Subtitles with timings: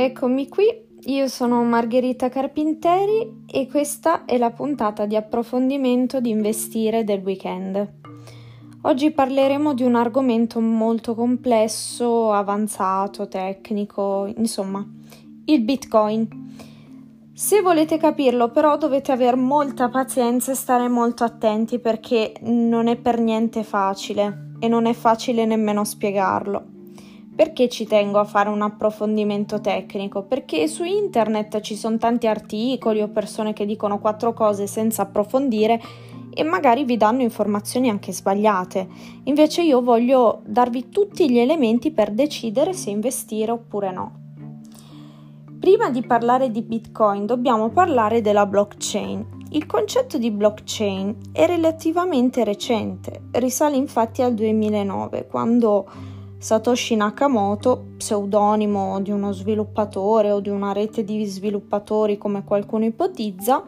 [0.00, 0.64] Eccomi qui,
[1.12, 7.96] io sono Margherita Carpinteri e questa è la puntata di approfondimento di investire del weekend.
[8.80, 14.82] Oggi parleremo di un argomento molto complesso, avanzato, tecnico, insomma,
[15.44, 16.26] il Bitcoin.
[17.34, 22.96] Se volete capirlo però dovete avere molta pazienza e stare molto attenti perché non è
[22.96, 26.62] per niente facile e non è facile nemmeno spiegarlo.
[27.34, 30.24] Perché ci tengo a fare un approfondimento tecnico?
[30.24, 35.80] Perché su internet ci sono tanti articoli o persone che dicono quattro cose senza approfondire
[36.32, 38.88] e magari vi danno informazioni anche sbagliate.
[39.24, 44.12] Invece io voglio darvi tutti gli elementi per decidere se investire oppure no.
[45.58, 49.39] Prima di parlare di Bitcoin dobbiamo parlare della blockchain.
[49.52, 55.90] Il concetto di blockchain è relativamente recente, risale infatti al 2009, quando
[56.38, 63.64] Satoshi Nakamoto, pseudonimo di uno sviluppatore o di una rete di sviluppatori come qualcuno ipotizza,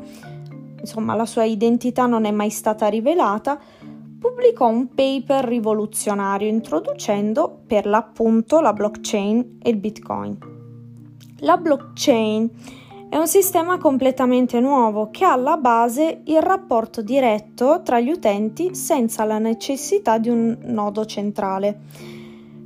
[0.78, 3.58] insomma la sua identità non è mai stata rivelata,
[4.20, 10.39] pubblicò un paper rivoluzionario introducendo per l'appunto la blockchain e il bitcoin.
[11.39, 12.50] La blockchain
[13.12, 18.74] è un sistema completamente nuovo che ha alla base il rapporto diretto tra gli utenti
[18.74, 21.80] senza la necessità di un nodo centrale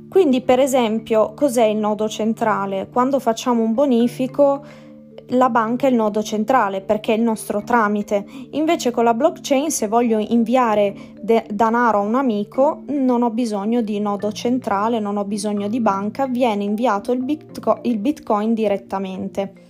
[0.07, 2.87] quindi, per esempio, cos'è il nodo centrale?
[2.89, 4.63] Quando facciamo un bonifico,
[5.31, 8.25] la banca è il nodo centrale perché è il nostro tramite.
[8.51, 13.81] Invece con la blockchain, se voglio inviare de- denaro a un amico, non ho bisogno
[13.81, 19.66] di nodo centrale, non ho bisogno di banca, viene inviato il, bitco- il bitcoin direttamente.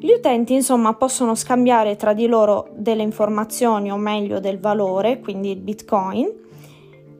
[0.00, 5.50] Gli utenti insomma possono scambiare tra di loro delle informazioni o meglio del valore, quindi
[5.50, 6.32] il bitcoin,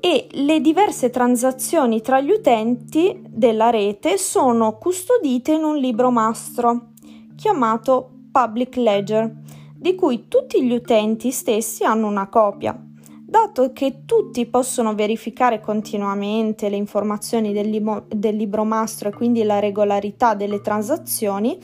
[0.00, 6.90] e le diverse transazioni tra gli utenti della rete sono custodite in un libro mastro
[7.34, 9.34] chiamato Public Ledger,
[9.76, 12.80] di cui tutti gli utenti stessi hanno una copia.
[13.26, 19.42] Dato che tutti possono verificare continuamente le informazioni del, limo- del libro mastro e quindi
[19.42, 21.58] la regolarità delle transazioni,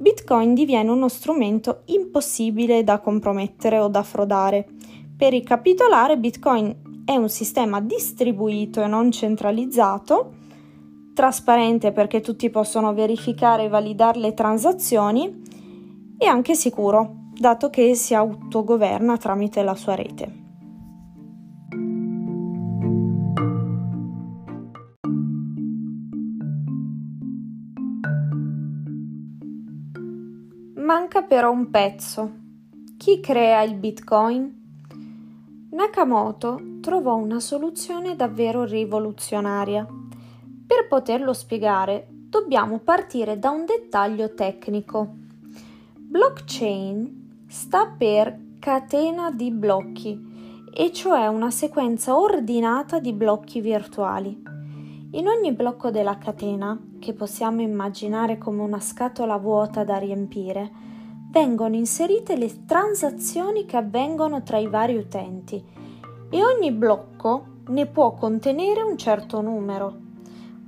[0.00, 4.66] Bitcoin diviene uno strumento impossibile da compromettere o da frodare.
[5.14, 10.32] Per ricapitolare, Bitcoin è un sistema distribuito e non centralizzato,
[11.12, 15.42] trasparente perché tutti possono verificare e validare le transazioni
[16.16, 20.39] e anche sicuro, dato che si autogoverna tramite la sua rete.
[30.90, 32.32] Manca però un pezzo.
[32.98, 35.68] Chi crea il Bitcoin?
[35.70, 39.86] Nakamoto trovò una soluzione davvero rivoluzionaria.
[39.86, 45.14] Per poterlo spiegare, dobbiamo partire da un dettaglio tecnico.
[45.96, 54.42] Blockchain sta per catena di blocchi, e cioè una sequenza ordinata di blocchi virtuali.
[55.12, 60.70] In ogni blocco della catena, che possiamo immaginare come una scatola vuota da riempire,
[61.32, 65.60] vengono inserite le transazioni che avvengono tra i vari utenti
[66.30, 69.98] e ogni blocco ne può contenere un certo numero.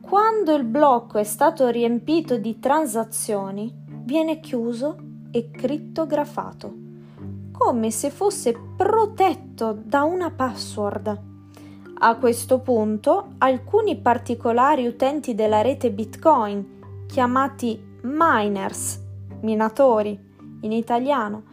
[0.01, 4.97] Quando il blocco è stato riempito di transazioni, viene chiuso
[5.31, 6.75] e crittografato,
[7.53, 11.31] come se fosse protetto da una password.
[11.99, 19.01] A questo punto, alcuni particolari utenti della rete Bitcoin, chiamati miners,
[19.43, 20.19] minatori,
[20.63, 21.45] in italiano,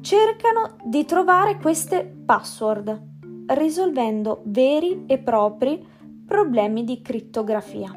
[0.00, 3.00] cercano di trovare queste password,
[3.48, 5.86] risolvendo veri e propri
[6.26, 7.94] problemi di crittografia.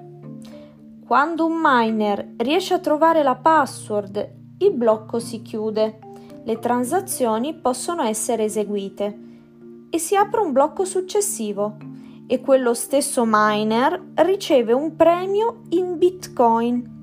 [1.06, 6.00] Quando un miner riesce a trovare la password, il blocco si chiude,
[6.44, 9.25] le transazioni possono essere eseguite
[9.90, 11.78] e si apre un blocco successivo
[12.28, 16.94] e quello stesso miner riceve un premio in bitcoin.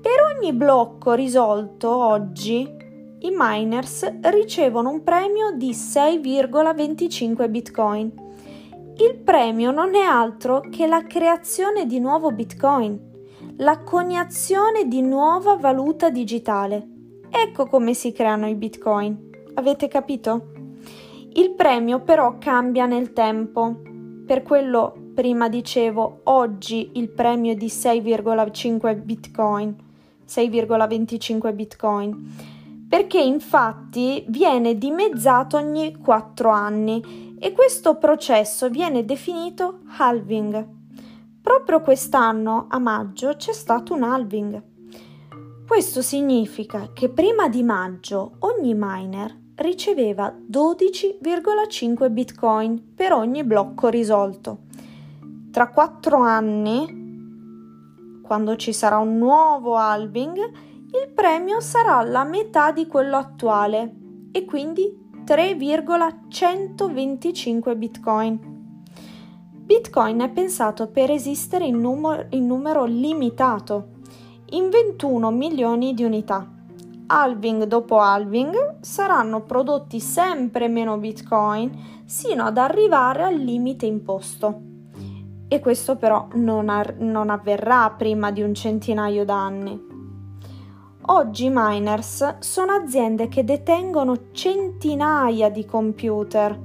[0.00, 2.76] Per ogni blocco risolto oggi
[3.20, 8.12] i miners ricevono un premio di 6,25 bitcoin.
[8.96, 12.98] Il premio non è altro che la creazione di nuovo bitcoin,
[13.58, 16.86] la coniazione di nuova valuta digitale.
[17.30, 19.30] Ecco come si creano i bitcoin.
[19.54, 20.57] Avete capito?
[21.34, 23.80] Il premio però cambia nel tempo.
[24.26, 29.76] Per quello prima dicevo oggi il premio è di 6,5 bitcoin,
[30.26, 32.56] 6,25 bitcoin
[32.88, 40.66] perché infatti viene dimezzato ogni 4 anni e questo processo viene definito halving.
[41.42, 44.62] Proprio quest'anno, a maggio, c'è stato un halving.
[45.66, 54.60] Questo significa che prima di maggio ogni miner riceveva 12,5 bitcoin per ogni blocco risolto.
[55.50, 57.06] Tra 4 anni,
[58.22, 63.94] quando ci sarà un nuovo halving, il premio sarà la metà di quello attuale
[64.32, 68.56] e quindi 3,125 bitcoin.
[69.50, 73.96] Bitcoin è pensato per esistere in, numero, in numero limitato
[74.50, 76.57] in 21 milioni di unità.
[77.10, 84.60] Halving dopo halving saranno prodotti sempre meno bitcoin sino ad arrivare al limite imposto.
[85.48, 89.86] E questo però non, ar- non avverrà prima di un centinaio d'anni.
[91.06, 96.60] Oggi miners sono aziende che detengono centinaia di computer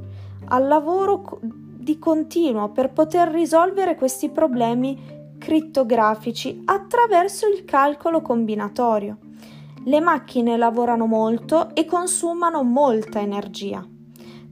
[0.47, 9.22] al lavoro di continuo per poter risolvere questi problemi crittografici attraverso il calcolo combinatorio.
[9.85, 13.85] Le macchine lavorano molto e consumano molta energia,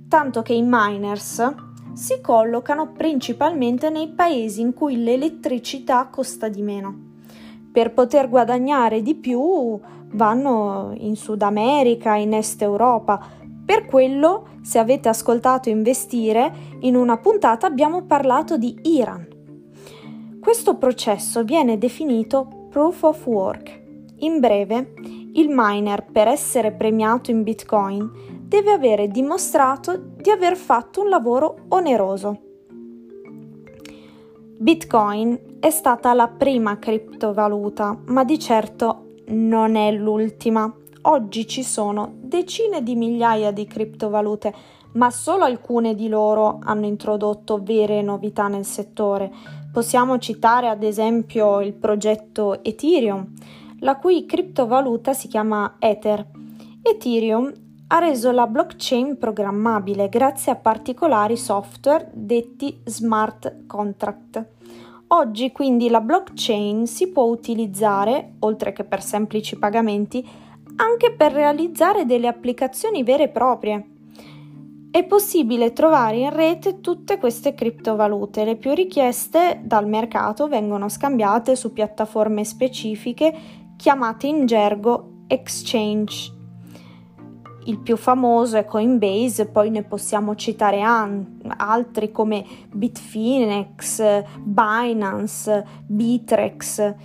[0.10, 1.54] tanto che i miners
[1.94, 7.10] si collocano principalmente nei paesi in cui l'elettricità costa di meno.
[7.72, 9.80] Per poter guadagnare di più
[10.14, 13.26] vanno in Sud America, in Est Europa.
[13.66, 16.52] Per quello, se avete ascoltato investire,
[16.82, 19.26] in una puntata abbiamo parlato di Iran.
[20.42, 23.80] Questo processo viene definito proof of work.
[24.18, 24.94] In breve,
[25.34, 31.66] il miner per essere premiato in Bitcoin deve avere dimostrato di aver fatto un lavoro
[31.70, 32.40] oneroso.
[34.58, 40.72] Bitcoin è stata la prima criptovaluta, ma di certo non è l'ultima.
[41.04, 44.54] Oggi ci sono decine di migliaia di criptovalute,
[44.94, 49.32] ma solo alcune di loro hanno introdotto vere novità nel settore
[49.72, 53.26] Possiamo citare ad esempio il progetto Ethereum,
[53.82, 56.26] la cui criptovaluta si chiama Ether.
[56.82, 57.52] Ethereum
[57.88, 64.46] ha reso la blockchain programmabile grazie a particolari software detti smart contract.
[65.08, 70.26] Oggi quindi la blockchain si può utilizzare, oltre che per semplici pagamenti,
[70.78, 73.86] anche per realizzare delle applicazioni vere e proprie.
[74.90, 78.44] È possibile trovare in rete tutte queste criptovalute.
[78.44, 83.34] Le più richieste dal mercato vengono scambiate su piattaforme specifiche
[83.82, 86.32] chiamate in gergo exchange.
[87.66, 96.96] Il più famoso è Coinbase, poi ne possiamo citare an- altri come Bitfinex, Binance, Bitrex.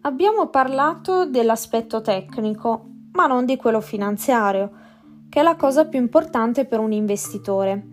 [0.00, 4.88] Abbiamo parlato dell'aspetto tecnico, ma non di quello finanziario,
[5.30, 7.86] che è la cosa più importante per un investitore.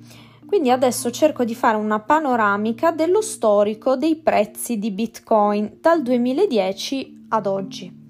[0.46, 7.28] Quindi adesso cerco di fare una panoramica dello storico dei prezzi di Bitcoin dal 2010
[7.30, 8.06] ad oggi.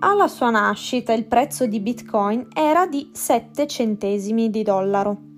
[0.00, 5.32] Alla sua nascita il prezzo di Bitcoin era di 7 centesimi di dollaro.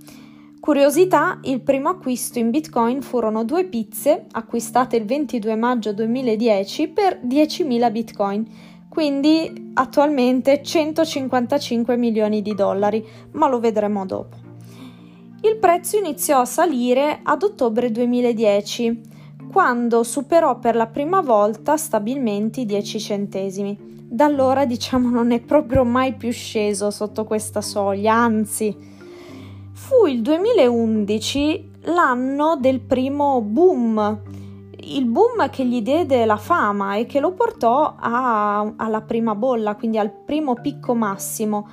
[0.59, 7.21] Curiosità, il primo acquisto in Bitcoin furono due pizze acquistate il 22 maggio 2010 per
[7.25, 8.45] 10.000 Bitcoin,
[8.97, 14.37] quindi attualmente 155 milioni di dollari, ma lo vedremo dopo.
[15.43, 19.01] Il prezzo iniziò a salire ad ottobre 2010,
[19.53, 23.77] quando superò per la prima volta stabilmente i 10 centesimi.
[24.09, 28.75] Da allora diciamo non è proprio mai più sceso sotto questa soglia, anzi
[29.75, 34.23] Fu il 2011 l'anno del primo boom,
[34.95, 39.75] il boom che gli diede la fama e che lo portò a, alla prima bolla,
[39.75, 41.69] quindi al primo picco massimo.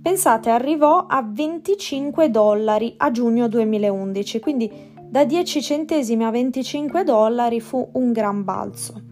[0.00, 4.70] Pensate, arrivò a 25 dollari a giugno 2011, quindi
[5.02, 9.02] da 10 centesimi a 25 dollari fu un gran balzo.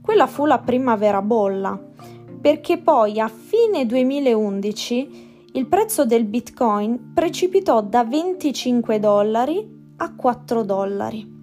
[0.00, 1.78] Quella fu la prima vera bolla,
[2.40, 10.62] perché poi a fine 2011 il prezzo del bitcoin precipitò da 25 dollari a 4
[10.62, 11.37] dollari.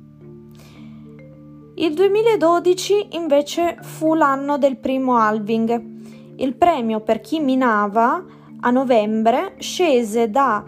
[1.77, 6.33] Il 2012 invece fu l'anno del primo halving.
[6.37, 8.23] Il premio per chi minava
[8.61, 10.63] a novembre scese da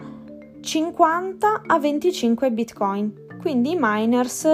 [0.60, 3.26] 50 a 25 bitcoin.
[3.40, 4.44] Quindi i miners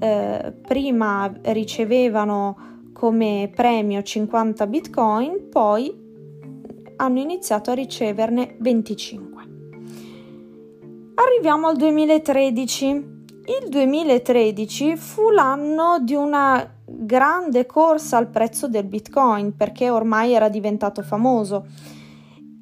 [0.00, 5.96] eh, prima ricevevano come premio 50 bitcoin, poi
[6.96, 9.42] hanno iniziato a riceverne 25.
[11.14, 13.13] Arriviamo al 2013.
[13.46, 20.48] Il 2013 fu l'anno di una grande corsa al prezzo del Bitcoin perché ormai era
[20.48, 21.66] diventato famoso.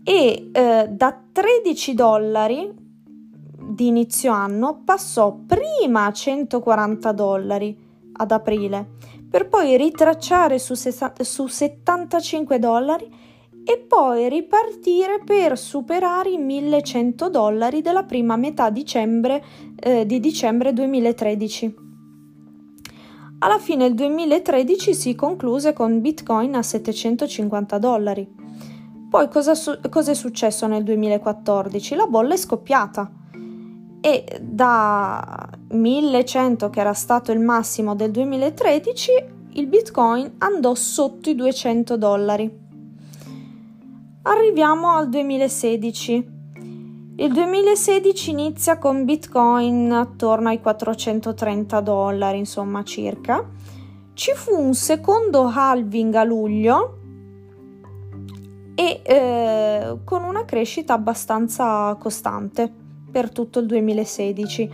[0.03, 2.73] E eh, da 13 dollari
[3.73, 7.79] di inizio anno passò prima a 140 dollari
[8.15, 8.89] ad aprile
[9.33, 13.09] per poi ritracciare su, su 75 dollari
[13.65, 19.43] e poi ripartire per superare i 1100 dollari della prima metà dicembre,
[19.77, 21.75] eh, di dicembre 2013.
[23.39, 28.29] Alla fine del 2013 si concluse con Bitcoin a 750 dollari.
[29.11, 31.95] Poi cosa, su- cosa è successo nel 2014?
[31.97, 33.11] La bolla è scoppiata
[34.01, 39.11] e da 1100 che era stato il massimo del 2013
[39.55, 42.62] il Bitcoin andò sotto i 200 dollari.
[44.25, 46.31] Arriviamo al 2016.
[47.17, 53.45] Il 2016 inizia con Bitcoin attorno ai 430 dollari, insomma circa.
[54.15, 56.99] Ci fu un secondo halving a luglio
[58.77, 62.73] e eh, con una crescita abbastanza costante
[63.11, 64.71] per tutto il 2016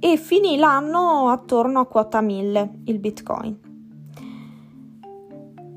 [0.00, 3.56] e finì l'anno attorno a quota 1000 il Bitcoin.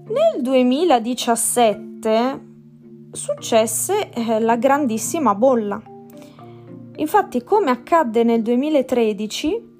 [0.08, 2.47] Nel 2017
[3.18, 5.82] successe eh, la grandissima bolla.
[6.96, 9.76] Infatti, come accadde nel 2013,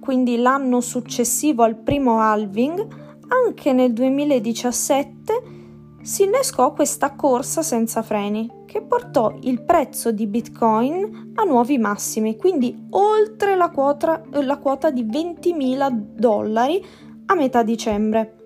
[0.00, 2.86] quindi l'anno successivo al primo halving,
[3.28, 5.56] anche nel 2017
[6.02, 12.36] si innescò questa corsa senza freni che portò il prezzo di Bitcoin a nuovi massimi,
[12.36, 16.84] quindi oltre la quota, la quota di 20.000 dollari
[17.26, 18.37] a metà dicembre.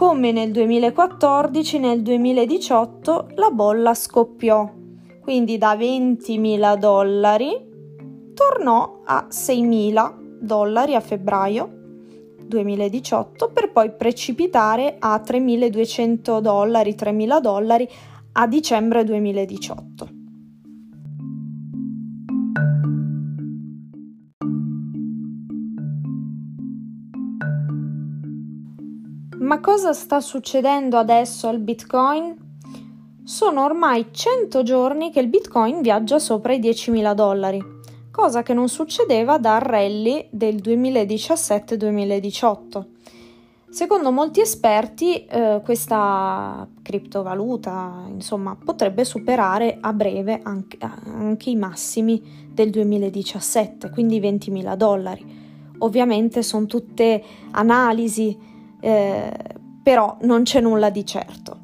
[0.00, 4.66] Come nel 2014, nel 2018 la bolla scoppiò,
[5.20, 7.54] quindi da 20.000 dollari
[8.32, 11.68] tornò a 6.000 dollari a febbraio
[12.46, 17.86] 2018 per poi precipitare a 3.200 dollari, 3.000 dollari
[18.32, 20.19] a dicembre 2018.
[29.40, 32.36] Ma cosa sta succedendo adesso al Bitcoin?
[33.24, 37.64] Sono ormai 100 giorni che il Bitcoin viaggia sopra i 10.000 dollari,
[38.10, 42.84] cosa che non succedeva dal rally del 2017-2018.
[43.70, 52.46] Secondo molti esperti eh, questa criptovaluta insomma, potrebbe superare a breve anche, anche i massimi
[52.52, 55.38] del 2017, quindi 20.000 dollari.
[55.78, 58.48] Ovviamente sono tutte analisi
[58.80, 59.32] eh,
[59.82, 61.58] però non c'è nulla di certo.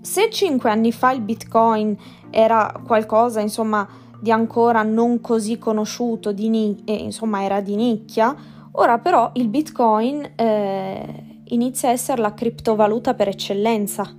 [0.00, 1.96] Se cinque anni fa il Bitcoin
[2.30, 3.86] era qualcosa, insomma,
[4.20, 8.34] di ancora non così conosciuto, ni- eh, insomma, era di nicchia,
[8.72, 14.16] ora però il Bitcoin eh, inizia a essere la criptovaluta per eccellenza.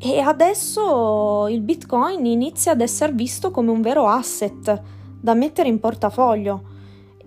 [0.00, 4.82] E adesso il Bitcoin inizia ad essere visto come un vero asset
[5.20, 6.76] da mettere in portafoglio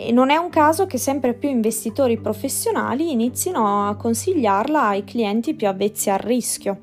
[0.03, 5.53] e non è un caso che sempre più investitori professionali inizino a consigliarla ai clienti
[5.53, 6.79] più avvezzi al rischio.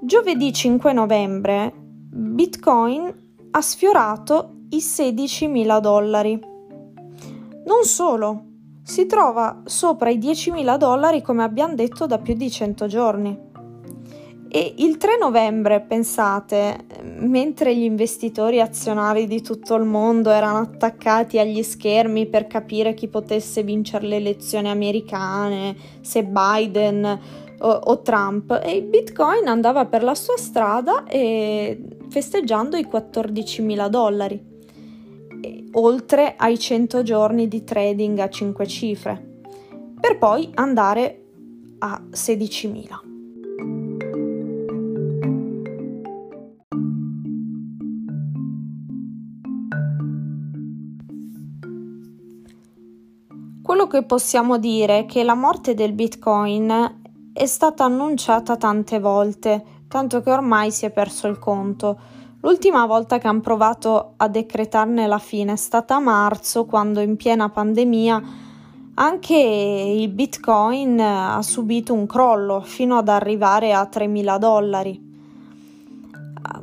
[0.00, 3.12] Giovedì 5 novembre Bitcoin
[3.50, 6.38] ha sfiorato i 16.000 dollari.
[7.64, 8.42] Non solo,
[8.82, 13.47] si trova sopra i 10.000 dollari come abbiamo detto da più di 100 giorni.
[14.50, 21.38] E il 3 novembre, pensate, mentre gli investitori azionari di tutto il mondo erano attaccati
[21.38, 27.20] agli schermi per capire chi potesse vincere le elezioni americane, se Biden
[27.58, 31.04] o, o Trump, e il Bitcoin andava per la sua strada
[32.08, 34.42] festeggiando i 14.000 dollari,
[35.72, 39.40] oltre ai 100 giorni di trading a 5 cifre,
[40.00, 41.22] per poi andare
[41.80, 43.07] a 16.000.
[53.68, 57.00] Quello che possiamo dire è che la morte del Bitcoin
[57.34, 61.98] è stata annunciata tante volte, tanto che ormai si è perso il conto.
[62.40, 67.16] L'ultima volta che hanno provato a decretarne la fine è stata a marzo, quando in
[67.16, 68.22] piena pandemia
[68.94, 74.98] anche il Bitcoin ha subito un crollo fino ad arrivare a 3.000 dollari.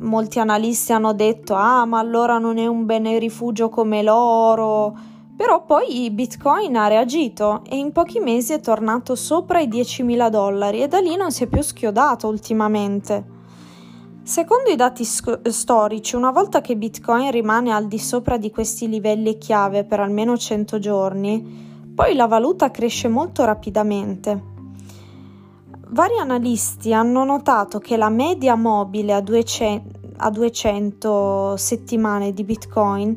[0.00, 5.64] Molti analisti hanno detto: Ah, ma allora non è un bene rifugio come l'oro però
[5.64, 10.88] poi Bitcoin ha reagito e in pochi mesi è tornato sopra i 10.000 dollari e
[10.88, 13.34] da lì non si è più schiodato ultimamente.
[14.22, 18.88] Secondo i dati sc- storici, una volta che Bitcoin rimane al di sopra di questi
[18.88, 24.54] livelli chiave per almeno 100 giorni, poi la valuta cresce molto rapidamente.
[25.90, 33.16] Vari analisti hanno notato che la media mobile a 200, a 200 settimane di Bitcoin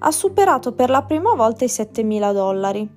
[0.00, 2.96] ha superato per la prima volta i 7.000 dollari.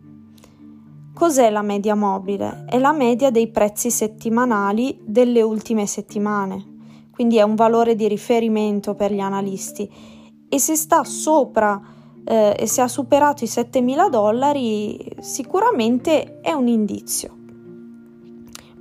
[1.14, 2.66] Cos'è la media mobile?
[2.68, 6.72] È la media dei prezzi settimanali delle ultime settimane
[7.22, 9.88] quindi è un valore di riferimento per gli analisti
[10.50, 11.80] e se sta sopra
[12.26, 17.38] eh, e se ha superato i 7.000 dollari sicuramente è un indizio.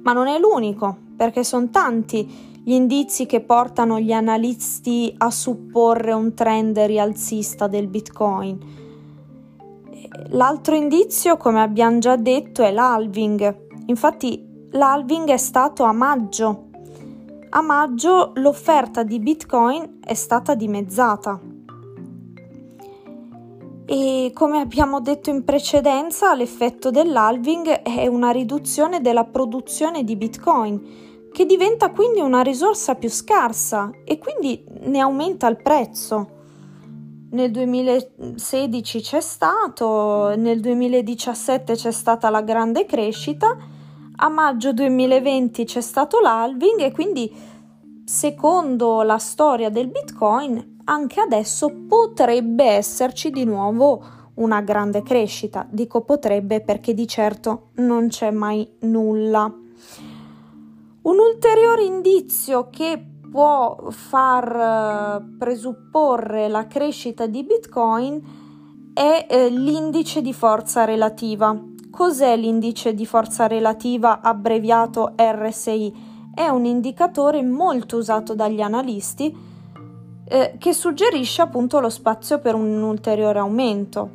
[0.02, 6.12] Ma non è l'unico, perché sono tanti gli indizi che portano gli analisti a supporre
[6.12, 8.58] un trend rialzista del Bitcoin.
[10.28, 13.68] L'altro indizio, come abbiamo già detto, è l'halving.
[13.86, 16.68] Infatti l'halving è stato a maggio
[17.52, 21.40] a maggio l'offerta di Bitcoin è stata dimezzata.
[23.86, 30.80] E come abbiamo detto in precedenza, l'effetto dell'halving è una riduzione della produzione di Bitcoin,
[31.32, 36.38] che diventa quindi una risorsa più scarsa e quindi ne aumenta il prezzo.
[37.30, 43.56] Nel 2016 c'è stato, nel 2017 c'è stata la grande crescita
[44.22, 47.32] a maggio 2020 c'è stato l'halving e quindi
[48.04, 54.02] secondo la storia del Bitcoin anche adesso potrebbe esserci di nuovo
[54.34, 55.66] una grande crescita.
[55.70, 59.50] Dico potrebbe perché di certo non c'è mai nulla.
[61.02, 70.20] Un ulteriore indizio che può far eh, presupporre la crescita di Bitcoin è eh, l'indice
[70.20, 71.58] di forza relativa.
[71.90, 76.08] Cos'è l'indice di forza relativa abbreviato RSI?
[76.34, 79.34] È un indicatore molto usato dagli analisti
[80.24, 84.10] eh, che suggerisce appunto lo spazio per un ulteriore aumento.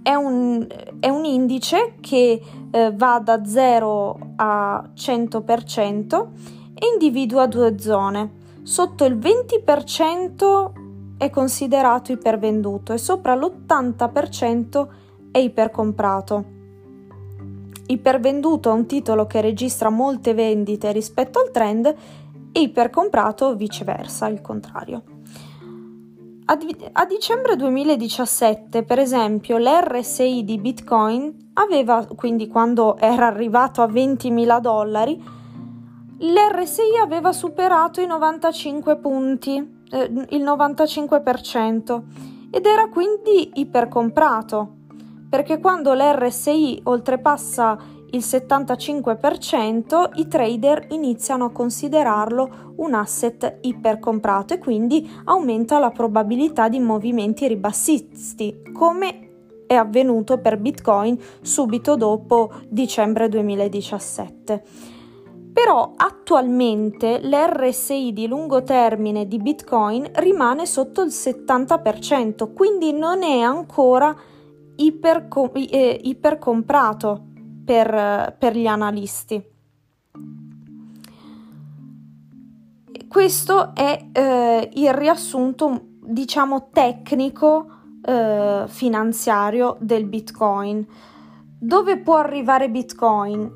[0.00, 0.64] È un,
[1.00, 2.40] è un indice che
[2.70, 6.26] eh, va da 0 a 100%
[6.74, 8.38] e individua due zone.
[8.62, 10.72] Sotto il 20%
[11.16, 14.88] è considerato ipervenduto e sopra l'80%
[15.30, 16.44] è ipercomprato.
[17.86, 21.94] Ipervenduto è un titolo che registra molte vendite rispetto al trend
[22.52, 25.09] e ipercomprato viceversa, il contrario.
[26.50, 26.58] A,
[26.94, 34.58] a, dicembre 2017, per esempio, l'RSI di Bitcoin aveva, quindi quando era arrivato a 20.000
[34.58, 35.22] dollari,
[36.18, 42.02] l'RSI aveva superato i 95 punti, eh, il 95%,
[42.50, 44.78] ed era quindi ipercomprato
[45.30, 47.78] perché quando l'RSI oltrepassa
[48.12, 56.68] il 75%, i trader iniziano a considerarlo un asset ipercomprato e quindi aumenta la probabilità
[56.68, 59.28] di movimenti ribassisti, come
[59.66, 64.62] è avvenuto per Bitcoin subito dopo dicembre 2017.
[65.52, 73.40] Però attualmente l'RSI di lungo termine di Bitcoin rimane sotto il 70%, quindi non è
[73.40, 74.16] ancora
[74.74, 77.24] eh, ipercomprato
[77.70, 79.40] per, per gli analisti.
[83.06, 87.66] Questo è eh, il riassunto, diciamo, tecnico
[88.02, 90.84] eh, finanziario del Bitcoin.
[91.60, 93.48] Dove può arrivare Bitcoin?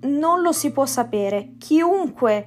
[0.00, 1.54] Non lo si può sapere.
[1.58, 2.46] Chiunque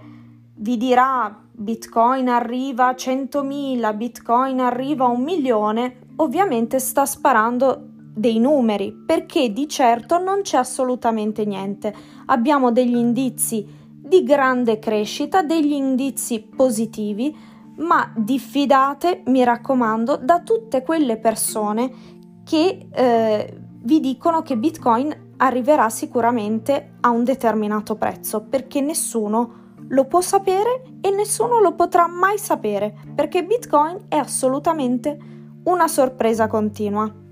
[0.56, 8.40] vi dirà Bitcoin arriva a 100.000, Bitcoin arriva a un milione, ovviamente sta sparando dei
[8.40, 11.94] numeri, perché di certo non c'è assolutamente niente.
[12.26, 17.36] Abbiamo degli indizi di grande crescita, degli indizi positivi,
[17.78, 25.90] ma diffidate, mi raccomando, da tutte quelle persone che eh, vi dicono che Bitcoin arriverà
[25.90, 32.40] sicuramente a un determinato prezzo, perché nessuno lo può sapere e nessuno lo potrà mai
[32.40, 35.18] sapere, perché Bitcoin è assolutamente
[35.66, 37.26] una sorpresa continua.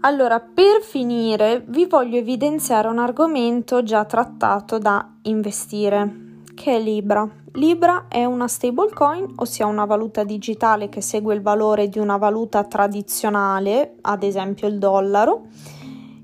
[0.00, 7.28] Allora, per finire, vi voglio evidenziare un argomento già trattato da investire, che è Libra.
[7.52, 12.62] Libra è una stablecoin, ossia una valuta digitale che segue il valore di una valuta
[12.64, 15.46] tradizionale, ad esempio il dollaro.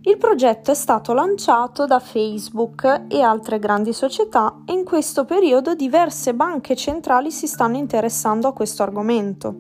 [0.03, 5.75] Il progetto è stato lanciato da Facebook e altre grandi società e in questo periodo
[5.75, 9.55] diverse banche centrali si stanno interessando a questo argomento.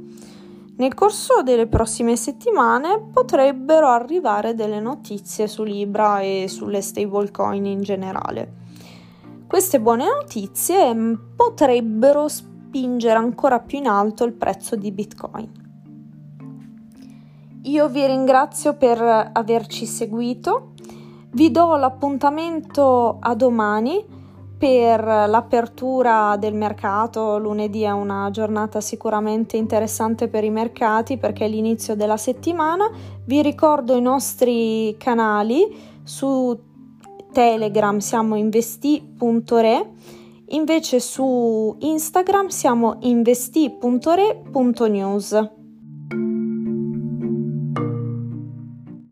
[0.74, 7.82] Nel corso delle prossime settimane potrebbero arrivare delle notizie su Libra e sulle stablecoin in
[7.82, 8.60] generale.
[9.46, 15.60] Queste buone notizie mm, potrebbero spingere ancora più in alto il prezzo di Bitcoin.
[17.64, 20.72] Io vi ringrazio per averci seguito,
[21.32, 24.21] vi do l'appuntamento a domani
[24.62, 27.36] per l'apertura del mercato.
[27.36, 32.88] Lunedì è una giornata sicuramente interessante per i mercati perché è l'inizio della settimana.
[33.24, 35.66] Vi ricordo i nostri canali
[36.04, 36.56] su
[37.32, 39.90] Telegram siamo investi.re,
[40.50, 45.61] invece su Instagram siamo investi.re.news.